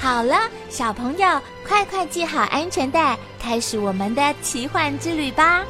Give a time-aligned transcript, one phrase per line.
[0.00, 0.36] 好了，
[0.70, 5.64] 小朋友，快快系好安全带，开始我们的奇幻之旅吧！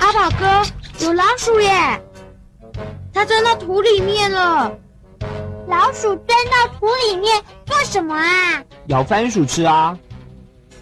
[0.00, 0.62] 阿宝哥，
[1.04, 1.70] 有老鼠耶！
[3.12, 4.76] 它钻到土里面了。
[5.66, 8.62] 老鼠钻到土里面做什么啊？
[8.88, 9.98] 咬番薯吃啊！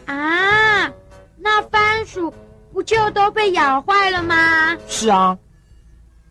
[0.06, 0.91] 啊，
[1.36, 2.32] 那番薯
[2.72, 4.76] 不就都被咬坏了吗？
[4.88, 5.36] 是啊，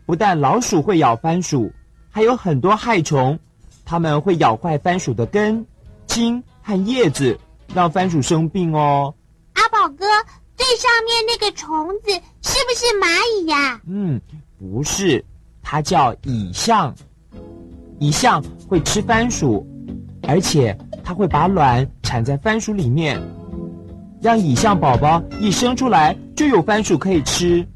[0.04, 1.72] 不但老鼠会咬番薯，
[2.10, 3.38] 还有很多害虫，
[3.84, 5.64] 它们会咬坏番薯的根、
[6.06, 7.38] 茎和叶子，
[7.72, 9.14] 让番薯生病哦。
[9.54, 10.04] 阿宝哥，
[10.56, 12.10] 最上面那个虫子
[12.42, 13.06] 是不是蚂
[13.40, 13.80] 蚁呀？
[13.86, 14.20] 嗯，
[14.58, 15.24] 不是，
[15.62, 16.94] 它叫蚁象。
[17.98, 19.64] 蚁象会吃番薯，
[20.26, 23.20] 而且它会把卵产在番薯里面，
[24.20, 27.66] 让蚁象宝宝一生出来就有番薯可以吃。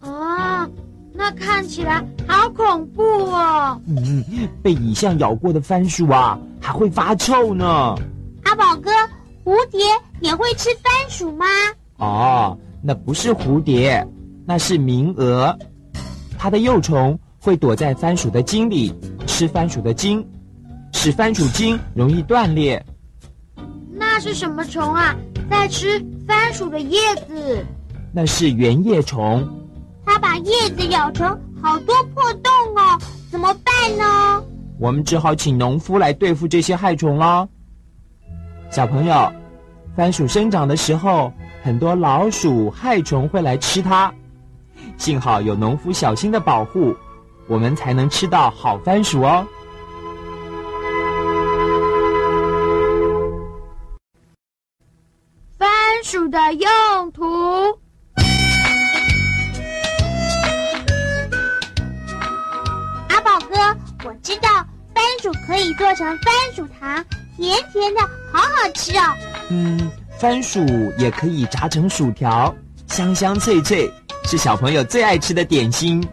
[0.00, 0.68] 哦，
[1.12, 3.80] 那看起来好恐怖哦！
[3.86, 4.24] 嗯，
[4.62, 7.96] 被蚁象咬过的番薯啊，还会发臭呢。
[8.44, 8.90] 阿宝哥，
[9.44, 9.80] 蝴蝶
[10.20, 11.46] 也会吃番薯吗？
[11.96, 14.06] 哦，那不是蝴蝶，
[14.46, 15.56] 那是鸣蛾，
[16.38, 18.94] 它的幼虫会躲在番薯的茎里。
[19.26, 20.26] 吃番薯的茎，
[20.92, 22.84] 使番薯茎容易断裂。
[24.18, 25.14] 那是什么虫啊？
[25.48, 27.64] 在吃番薯的叶子？
[28.12, 29.48] 那是圆叶虫。
[30.04, 31.28] 它把叶子咬成
[31.62, 32.98] 好多破洞哦，
[33.30, 34.42] 怎么办呢？
[34.80, 37.48] 我们只好请农夫来对付这些害虫了。
[38.72, 39.32] 小朋友，
[39.96, 41.32] 番薯生长的时候，
[41.62, 44.12] 很多老鼠、害虫会来吃它，
[44.96, 46.92] 幸好有农夫小心的保护。
[47.46, 49.46] 我们才能吃到好番薯哦。
[56.28, 57.24] 薯的用途，
[63.08, 63.56] 阿宝哥，
[64.04, 64.50] 我知道
[64.94, 67.02] 番薯可以做成番薯糖，
[67.38, 69.02] 甜甜的，好好吃哦。
[69.48, 70.60] 嗯，番薯
[70.98, 72.54] 也可以炸成薯条，
[72.88, 73.90] 香香脆脆，
[74.24, 76.06] 是小朋友最爱吃的点心。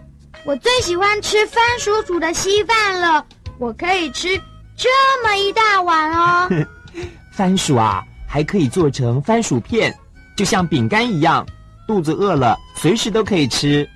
[0.46, 3.26] 我最喜欢吃番薯煮的稀饭了，
[3.58, 4.30] 我可以吃
[4.78, 4.88] 这
[5.26, 6.50] 么一大碗哦。
[7.36, 9.94] 番薯啊，还可以做成番薯片，
[10.35, 11.46] 就像饼干一样，
[11.88, 13.88] 肚子饿了随时都可以吃。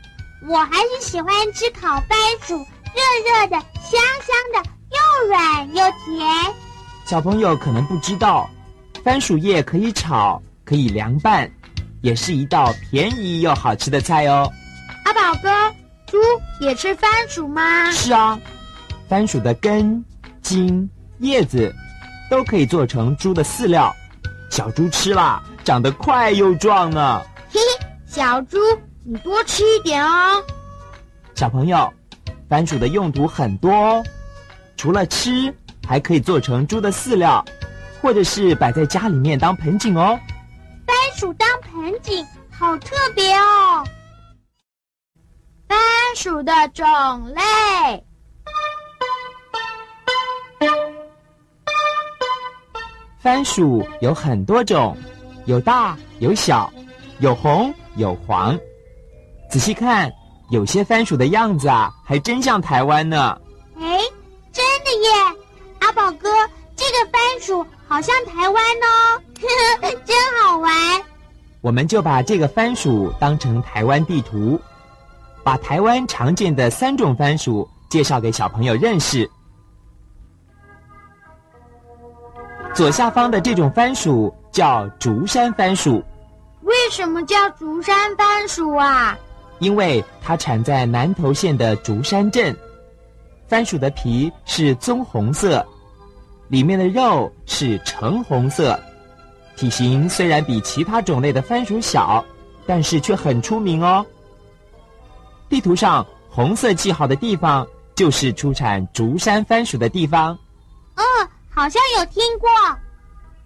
[0.47, 6.53] 我还是喜欢吃烤番薯，热热的，香香的，又软又甜。
[7.05, 8.49] 小朋友可能不知道，
[9.03, 11.51] 番薯叶可以炒，可以凉拌，
[12.01, 14.49] 也是一道便宜又好吃的菜哦。
[15.05, 15.49] 阿宝哥。
[16.11, 16.17] 猪
[16.59, 17.91] 也吃番薯吗？
[17.91, 18.39] 是啊，
[19.07, 20.03] 番薯的根、
[20.41, 20.89] 茎、
[21.19, 21.71] 叶子
[22.31, 23.95] 都可以做成猪的饲料。
[24.49, 25.39] 小猪吃了，
[25.69, 27.21] 长得快又壮呢。
[27.51, 28.57] 嘿嘿，小猪，
[29.05, 30.43] 你多吃一点哦。
[31.35, 31.93] 小朋友，
[32.49, 34.03] 番薯的用途很多哦，
[34.75, 35.53] 除了吃，
[35.87, 37.45] 还可以做成猪的饲料，
[38.01, 40.19] 或者是摆在家里面当盆景哦。
[40.87, 43.85] 番薯当盆景，好特别哦。
[45.67, 45.77] 番
[46.15, 46.83] 薯的种
[47.35, 48.03] 类，
[53.19, 54.97] 番薯有很多种，
[55.49, 56.71] 有大有小，
[57.21, 58.55] 有红有黄。
[59.49, 60.11] 仔细看，
[60.51, 63.35] 有些番薯的样子啊，还真像台湾呢。
[63.79, 63.97] 哎，
[64.53, 65.09] 真的耶！
[65.79, 66.29] 阿宝哥，
[66.75, 69.19] 这个番薯好像台湾哦，
[70.05, 70.71] 真好玩。
[71.61, 74.61] 我们就把这个番薯当成台湾地图。
[75.43, 79.27] 把台湾常见的三种番薯介绍给小朋友认识。
[82.75, 86.03] 左下方的这种番薯叫竹山番薯。
[86.61, 89.17] 为什么叫竹山番薯啊？
[89.59, 92.55] 因为它产在南投县的竹山镇。
[93.47, 95.65] 番薯的皮是棕红色，
[96.49, 98.79] 里面的肉是橙红色。
[99.55, 102.23] 体型虽然比其他种类的番薯小，
[102.67, 104.05] 但是却很出名哦。
[105.49, 110.37] 地图上红色记号的地方，就是出产竹山番薯的地方。
[110.95, 111.03] 嗯，
[111.49, 112.49] 好像有听过。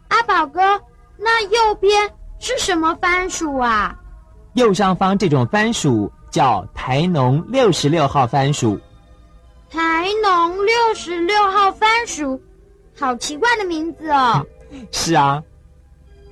[0.09, 0.79] 阿宝哥，
[1.17, 3.95] 那右边是什么番薯啊？
[4.53, 8.79] 右上方这种番薯叫台农六十六号番薯。
[9.71, 12.39] 台农六十六号番薯，
[12.97, 14.45] 好奇怪的名字哦。
[14.91, 15.41] 是啊，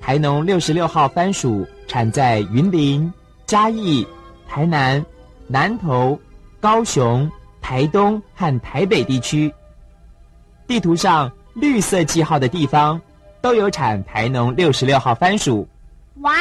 [0.00, 3.12] 台农六十六号番薯产在云林、
[3.46, 4.06] 嘉义、
[4.48, 5.04] 台南、
[5.48, 6.18] 南投、
[6.60, 7.28] 高雄、
[7.60, 9.52] 台东和台北地区。
[10.68, 13.00] 地图上绿色记号的地方，
[13.42, 15.68] 都有产台农六十六号番薯。
[16.20, 16.32] 哇，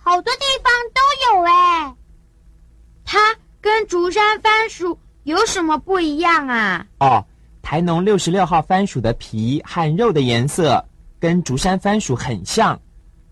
[0.00, 1.94] 好多地方都有哎！
[3.04, 6.86] 它跟竹山番薯有什么不一样啊？
[7.00, 7.24] 哦，
[7.60, 10.82] 台农六十六号番薯的皮和肉的颜色
[11.18, 12.80] 跟竹山番薯很像，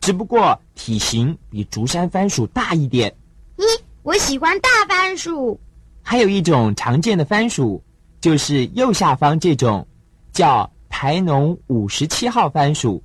[0.00, 3.14] 只不过体型比竹山番薯大一点。
[3.56, 3.62] 咦，
[4.02, 5.58] 我喜欢大番薯。
[6.02, 7.80] 还有一种常见的番薯，
[8.20, 9.86] 就是右下方这种，
[10.32, 10.68] 叫
[11.00, 13.00] 台农五十七号番薯，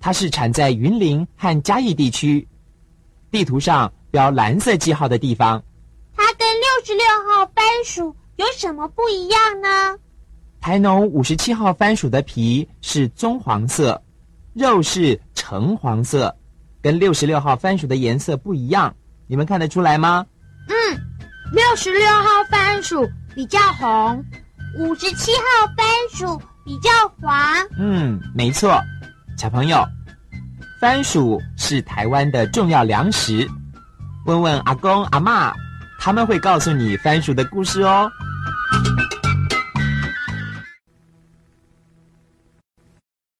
[0.00, 2.44] 它是产在云林和嘉义地区。
[3.30, 5.62] 地图上标蓝色记号的地方。
[6.16, 9.96] 它跟六十六号番薯有什么不一样呢？
[10.60, 14.02] 台农五十七号番薯的皮是棕黄色，
[14.52, 16.36] 肉是橙黄色，
[16.82, 18.92] 跟六十六号番薯的颜色不一样。
[19.28, 20.26] 你们看得出来吗？
[20.66, 20.98] 嗯，
[21.52, 24.24] 六十六号番薯比较红，
[24.80, 26.90] 五十七号番薯比较
[27.20, 27.54] 滑。
[27.78, 28.78] 嗯，没错。
[29.38, 29.86] 小朋友，
[30.80, 33.48] 番薯是台湾的重要粮食。
[34.26, 35.54] 问问阿公阿妈。
[35.98, 38.08] 他们会告诉你番薯的故事哦。